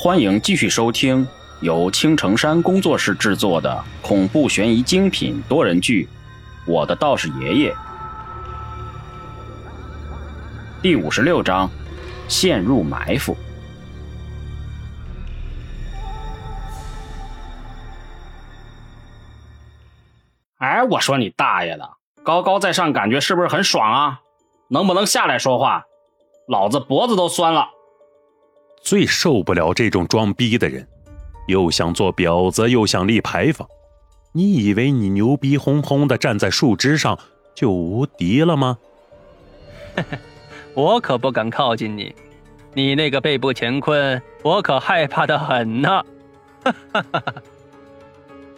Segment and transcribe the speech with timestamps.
[0.00, 1.26] 欢迎继续收听
[1.60, 6.08] 由青城山工作室制作的恐怖悬疑精品多人剧
[6.72, 7.74] 《我的道士爷爷》
[10.80, 11.68] 第五十六章：
[12.28, 13.36] 陷入埋伏。
[20.58, 21.90] 哎，我说你大爷的！
[22.22, 24.20] 高高在上，感觉是不是很爽啊？
[24.68, 25.82] 能不能下来说话？
[26.46, 27.70] 老子脖子都酸了。
[28.82, 30.86] 最受不了这种装逼的人，
[31.46, 33.68] 又想做婊子，又想立牌坊。
[34.32, 37.18] 你以为你牛逼哄哄的站在树枝上
[37.54, 38.78] 就无敌了吗？
[40.74, 42.14] 我可不敢靠近你，
[42.74, 46.04] 你那个背部乾坤，我可害怕的很呢。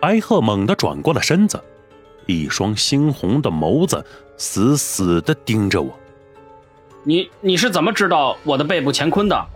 [0.00, 1.62] 白鹤猛地转过了身子，
[2.26, 4.04] 一双猩红的眸子
[4.36, 5.96] 死死的盯着我。
[7.04, 9.46] 你你是怎么知道我的背部乾坤的？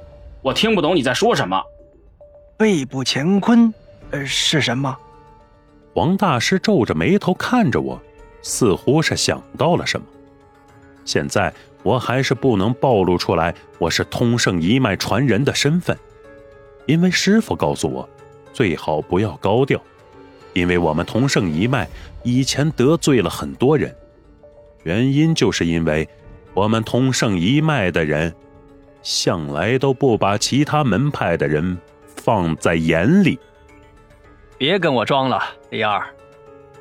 [0.42, 1.62] 我听不懂你在说什么。
[2.56, 3.72] 背部乾坤，
[4.10, 4.96] 呃，是什么？
[5.94, 8.00] 王大师皱着眉头看着我，
[8.42, 10.06] 似乎是想到了什么。
[11.04, 11.52] 现在
[11.84, 15.96] 我还是不能暴露出来我是通圣一脉传人的身份，
[16.86, 18.08] 因为师傅告诉我，
[18.52, 19.80] 最好不要高调，
[20.54, 21.88] 因为我们通圣一脉
[22.24, 23.94] 以前得罪了很多人，
[24.82, 26.08] 原因就是因为
[26.52, 28.34] 我们通圣一脉的人。
[29.02, 31.76] 向来都不把其他门派的人
[32.16, 33.38] 放在眼里。
[34.56, 36.02] 别跟我装了，李二。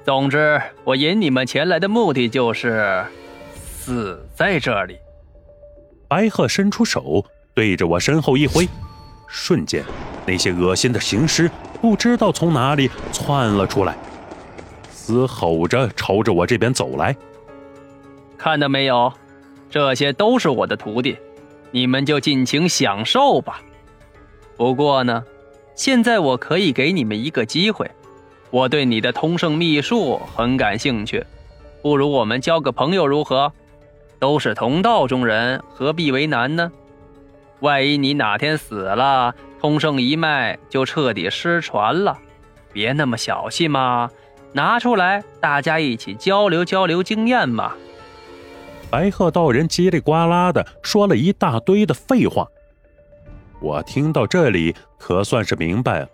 [0.04, 3.04] 总之，我引你们前来的目的就是
[3.54, 4.98] 死在这里。
[6.08, 8.68] 白鹤伸出手，对着我身后一挥，
[9.28, 9.84] 瞬间，
[10.26, 11.50] 那些恶心的行尸
[11.82, 13.96] 不知道从哪里窜了出来，
[14.90, 17.16] 嘶吼着朝着我这边走来。
[18.38, 19.14] 看到没有，
[19.70, 21.16] 这些都是我的徒弟。
[21.72, 23.62] 你们就尽情享受吧。
[24.56, 25.24] 不过呢，
[25.74, 27.90] 现在我可以给你们一个机会。
[28.50, 31.26] 我对你的通圣秘术很感兴趣，
[31.82, 33.52] 不如我们交个朋友如何？
[34.20, 36.72] 都是同道中人，何必为难呢？
[37.62, 42.18] 万一你哪天死了，通圣一脉就彻底失传了。
[42.74, 44.12] 别那么小气嘛，
[44.54, 47.74] 拿出来，大家一起交流交流经验嘛。
[48.92, 52.46] 白鹤道人叽里呱啦的说了一大堆的废话，
[53.62, 56.10] 我听到这里可算是明白了，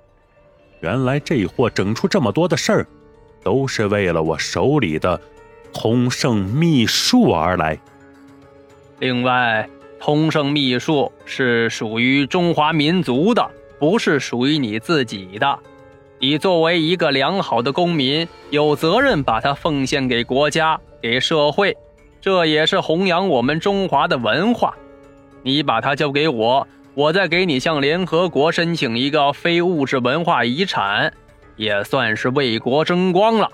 [0.81, 2.87] 原来这货整出这么多的事儿，
[3.43, 5.19] 都是为了我手里的
[5.73, 7.79] 通圣秘术而来。
[8.99, 9.67] 另外，
[9.99, 13.49] 通圣秘术是属于中华民族的，
[13.79, 15.57] 不是属于你自己的。
[16.19, 21.75] 你作为一个良好的公民，有责任把它奉献给国家，给社会。
[22.19, 24.75] 这也是弘扬我们中华的文化。
[25.43, 31.13] 你把它交给我，我再给你向联合国申请一个非物质文化遗产，
[31.55, 33.49] 也算是为国争光了。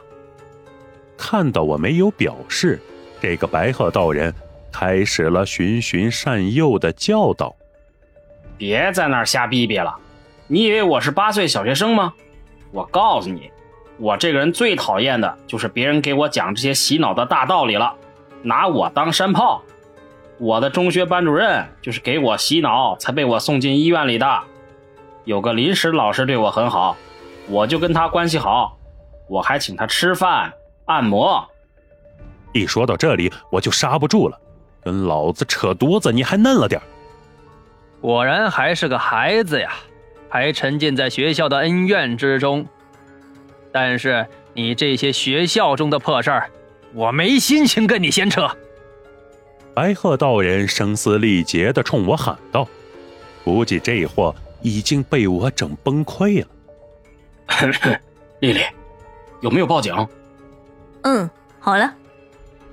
[1.16, 2.81] 看到我没有表示，
[3.22, 4.34] 这个白鹤道人
[4.72, 7.56] 开始了循循善诱的教导
[8.57, 9.96] ：“别在那儿瞎逼逼了，
[10.47, 12.13] 你以为我是八岁小学生吗？
[12.72, 13.52] 我告诉你，
[13.97, 17.94] 我这个人最讨厌的就是别人给我讲这些洗脑的大道理了。”
[18.43, 19.63] 拿我当山炮，
[20.37, 24.43] 我的中学班主任就是给我洗脑才被我送进医院里的。
[25.23, 26.97] 有个临时老师对我很好，
[27.47, 28.77] 我就跟他关系好，
[29.29, 30.51] 我还请他吃饭、
[30.85, 31.49] 按摩。
[32.51, 34.37] 一说到这里，我就刹不住了，
[34.83, 36.81] 跟老子扯犊子，你还嫩了点
[38.01, 39.71] 果然还是个孩子呀，
[40.27, 42.65] 还沉浸在学校的恩怨之中。
[43.71, 46.49] 但是你这些学校中的破事儿。
[46.93, 48.49] 我没心情跟你闲扯。
[49.73, 52.67] 白鹤道人声嘶力竭的冲我喊道
[53.43, 56.47] ：“估计这货已经被我整崩溃了。
[58.39, 58.61] ”丽丽，
[59.41, 59.93] 有没有报警？
[61.01, 61.91] 嗯，好了，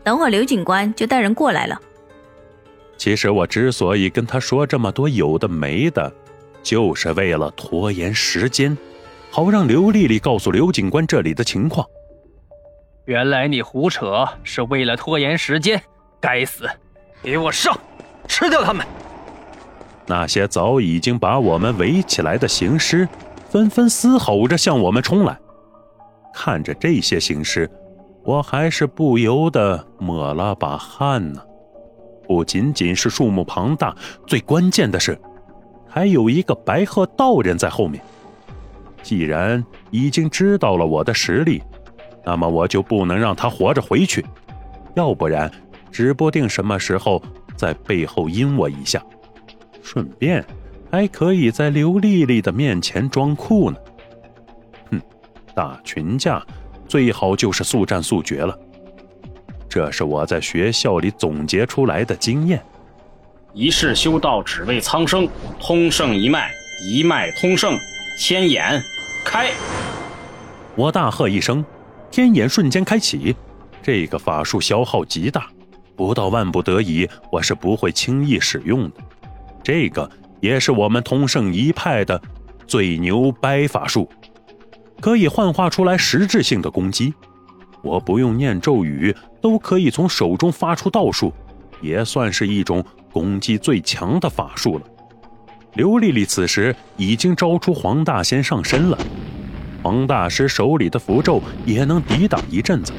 [0.04, 1.80] 等会刘警官就带人过来了。
[2.98, 6.12] 其实我之所以跟他说这么多有的没的，
[6.62, 8.76] 就是为了拖延时间，
[9.30, 11.86] 好让刘丽丽告诉刘警官这里的情况。
[13.06, 15.82] 原来你胡扯是为了拖延时间，
[16.20, 16.68] 该死！
[17.22, 17.78] 给我上，
[18.28, 18.86] 吃掉他们！
[20.06, 23.08] 那些早已经把我们围起来的行尸，
[23.48, 25.38] 纷纷嘶吼着向我们冲来。
[26.32, 27.70] 看着这些行尸，
[28.22, 31.42] 我还是不由得抹了把汗呢。
[32.26, 33.94] 不仅仅是数目庞大，
[34.26, 35.18] 最关键的是，
[35.88, 38.02] 还有一个白鹤道人在后面。
[39.02, 41.62] 既然已经知道了我的实力，
[42.24, 44.24] 那么我就不能让他活着回去，
[44.94, 45.50] 要不然，
[45.90, 47.22] 指不定什么时候
[47.56, 49.02] 在背后阴我一下，
[49.82, 50.44] 顺便
[50.90, 53.76] 还可以在刘丽丽的面前装酷呢。
[54.90, 55.00] 哼，
[55.54, 56.44] 打群架
[56.86, 58.56] 最好就是速战速决了。
[59.68, 62.60] 这是我在学校里总结出来的经验。
[63.52, 65.28] 一世修道只为苍生，
[65.60, 66.50] 通圣一脉，
[66.84, 67.76] 一脉通圣，
[68.18, 68.82] 天眼
[69.24, 69.50] 开！
[70.76, 71.64] 我大喝一声，
[72.10, 73.34] 天眼瞬间开启。
[73.82, 75.48] 这个法术消耗极大，
[75.96, 78.96] 不到万不得已，我是不会轻易使用的。
[79.62, 80.08] 这个
[80.40, 82.20] 也是我们通圣一派的
[82.66, 84.08] 最牛掰法术，
[85.00, 87.14] 可以幻化出来实质性的攻击。
[87.82, 91.32] 我不用念咒语，都可以从手中发出道术，
[91.80, 94.84] 也算是一种攻击最强的法术了。
[95.74, 98.98] 刘丽丽此时已经招出黄大仙上身了，
[99.82, 102.92] 黄大师手里的符咒也能抵挡一阵子。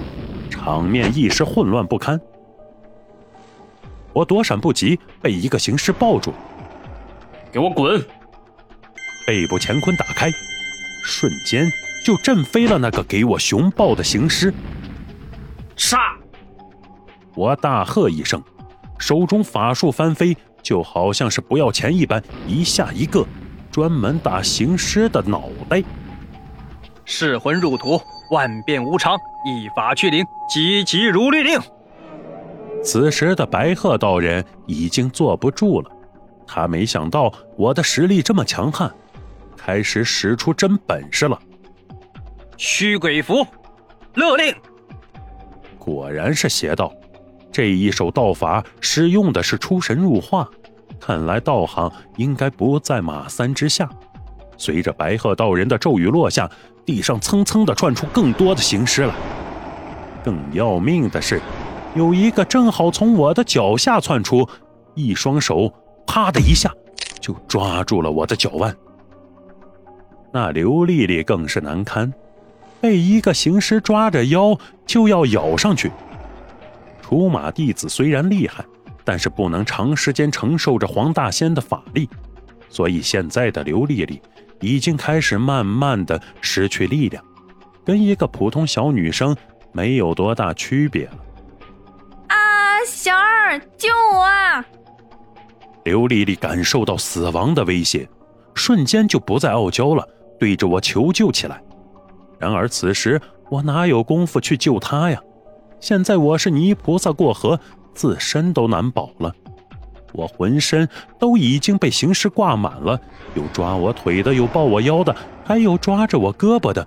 [0.50, 2.19] 场面一时混乱不堪，
[4.13, 6.33] 我躲闪不及，被一个行尸抱住。
[7.51, 8.00] 给我滚！
[9.25, 10.30] 背部乾坤打开，
[11.04, 11.72] 瞬间
[12.06, 14.54] 就震飞了那个给我熊抱的行尸。
[15.75, 15.98] 杀！
[17.36, 18.42] 我大喝一声，
[19.00, 23.25] 手中法术翻飞，就好像是不要钱一般，一下一个，
[23.72, 25.81] 专门打行尸的脑袋。
[27.12, 28.02] 噬魂入土。
[28.30, 31.60] 万变无常，一法去灵，急急如律令。
[32.81, 35.92] 此时的白鹤道人已经坐不住了，
[36.48, 38.90] 他没想到我的实力这么强悍，
[39.58, 41.38] 开始使出真本事了。
[42.56, 43.46] 驱鬼符，
[44.13, 44.56] 勒令。
[45.78, 46.94] 果然是邪道，
[47.52, 50.48] 这一手道法使用的是出神入化，
[51.02, 53.90] 看来道行应该不在马三之下。
[54.62, 56.48] 随着白鹤道人的咒语落下。
[56.84, 59.13] 地上蹭蹭的窜出更多的行尸来，
[60.25, 61.40] 更要命的是，
[61.94, 64.50] 有一个正好从我的脚下窜出，
[64.96, 65.72] 一双手
[66.08, 66.74] 啪的一下
[67.19, 68.75] 就抓住了我的脚腕。
[70.34, 72.12] 那刘丽丽更是难堪，
[72.81, 75.92] 被一个行尸抓着腰就要咬上去。
[77.04, 78.66] 出马弟子虽然厉害，
[79.06, 82.10] 但是不能长时间承受着黄大仙的法力，
[82.69, 84.19] 所以现在的刘丽丽。
[84.62, 87.22] 已经开始慢慢的失去力量，
[87.84, 89.36] 跟一个普通小女生
[89.74, 91.18] 没有多大区别了。
[92.28, 92.38] 啊，
[92.88, 94.22] 小二，救我！
[94.22, 94.66] 啊！
[95.84, 98.08] 刘丽丽感受到死亡的威胁，
[98.54, 100.08] 瞬间就不再傲娇了，
[100.40, 101.62] 对着我求救起来。
[102.40, 103.19] 然而此时
[103.50, 105.19] 我哪有功夫去救她呀？
[105.80, 107.60] 现在我是泥菩萨过河，
[107.96, 109.34] 自身都难保了。
[110.13, 110.88] 我浑身
[111.19, 113.00] 都已经被行尸挂满了，
[113.36, 115.16] 有抓我腿的，有抱我腰的，
[115.46, 116.86] 还有抓着我胳膊的，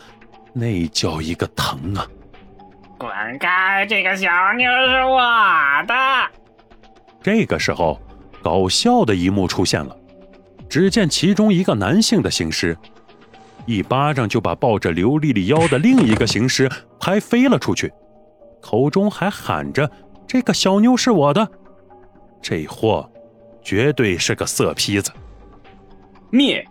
[0.52, 2.06] 那叫一个疼啊！
[2.98, 3.84] 滚开！
[3.86, 5.20] 这个小妞是我
[5.86, 5.94] 的。
[7.22, 8.00] 这个时候，
[8.42, 9.96] 搞笑的一幕出现了，
[10.68, 12.76] 只见其中一个男性的行尸，
[13.66, 17.92] 一巴掌就把抱着刘丽丽腰的另一个行尸拍飞了出去，
[18.60, 19.90] 口中还喊着
[20.28, 21.48] ：“这个小妞是我的。”
[22.40, 23.10] 这货。
[23.64, 25.10] 绝对是个色坯子！
[26.30, 26.64] 灭！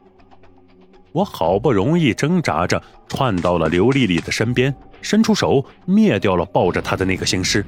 [1.12, 7.66] 我好不容易挣扎着窜到了刘丽丽的身边，伸出手灭掉了抱着她的那个行尸。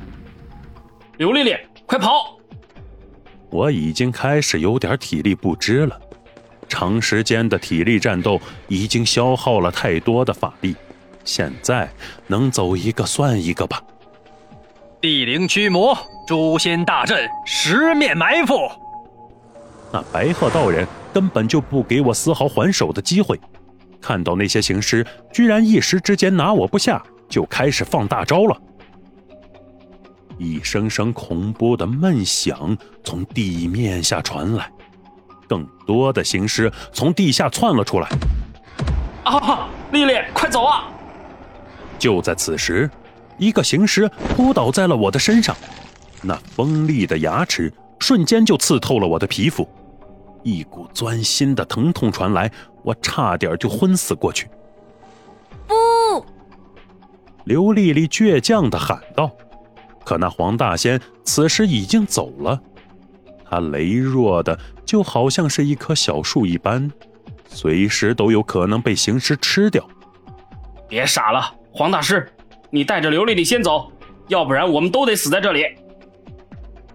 [1.18, 1.56] 刘丽丽，
[1.86, 2.38] 快跑！
[3.50, 6.00] 我已经开始有点体力不支了，
[6.68, 10.76] 长时间的体力战斗已经消耗了太多的法力，
[11.24, 11.90] 现在
[12.28, 13.82] 能走一个算一个吧。
[15.00, 15.96] 地灵驱魔，
[16.28, 18.70] 诛仙大阵，十面埋伏。
[19.96, 23.40] 那白鹤道人根本就不给我丝毫还手的机会，
[24.02, 28.62] 看到那些行尸居然一时之间拿我不下，就开始放大招了。
[30.38, 34.70] 一声声恐怖的闷响从地面下传来，
[35.48, 38.10] 更多的行尸从地下窜了出来。
[39.24, 39.70] 啊！
[39.94, 40.90] 丽丽，快走啊！
[41.98, 42.92] 就在此时，
[43.38, 45.56] 一个行尸扑倒在了我的身上，
[46.22, 47.72] 那锋利的牙齿
[48.02, 49.66] 瞬间就刺透了我的皮肤。
[50.46, 52.52] 一股钻心的疼痛传来，
[52.84, 54.48] 我差点就昏死过去。
[55.68, 56.24] 不！
[57.46, 59.32] 刘丽丽倔强的喊道。
[60.06, 62.62] 可那黄大仙此时已经走了，
[63.44, 66.92] 他羸弱的就好像是一棵小树一般，
[67.48, 69.84] 随时都有可能被行尸吃掉。
[70.88, 72.32] 别傻了，黄大师，
[72.70, 73.92] 你带着刘丽丽先走，
[74.28, 75.66] 要不然我们都得死在这里。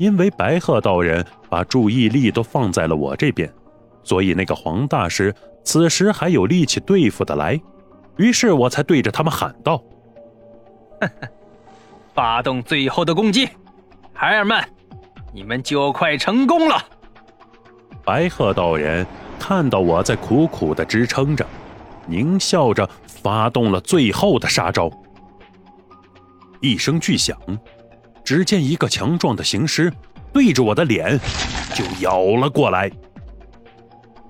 [0.00, 3.52] 因为白鹤道人把注意力都放在了我这边，
[4.02, 7.60] 所以那个黄大师此时还有力气对付的来，
[8.16, 9.84] 于是我才对着他们喊道
[12.14, 13.46] ：“发动最后的攻击，
[14.14, 14.64] 孩儿们，
[15.34, 16.82] 你们就快成功了！”
[18.02, 19.06] 白鹤道人
[19.38, 21.46] 看到我在苦苦的支撑着，
[22.08, 24.90] 狞笑着发动了最后的杀招。
[26.62, 27.36] 一声巨响，
[28.24, 29.92] 只见一个强壮的行尸
[30.32, 31.18] 对着我的脸
[31.74, 32.90] 就咬了过来。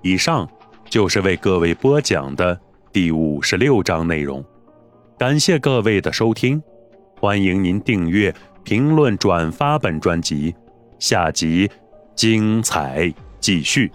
[0.02, 0.48] 以上
[0.88, 2.58] 就是为各位播讲的
[2.92, 4.44] 第五十六章内容，
[5.18, 6.62] 感谢各位的收听，
[7.18, 10.54] 欢迎您订阅、评论、转发本专辑，
[10.98, 11.70] 下集
[12.14, 13.92] 精彩继续。